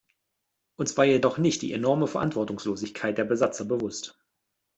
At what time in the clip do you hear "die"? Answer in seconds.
1.61-1.73